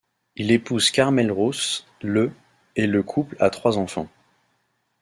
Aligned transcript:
Il 0.35 0.49
épouse 0.49 0.89
Carmel 0.89 1.31
Ruth 1.31 1.85
le 2.01 2.31
et 2.75 2.87
le 2.87 3.03
couple 3.03 3.35
a 3.39 3.51
trois 3.51 3.77
enfants. 3.77 4.07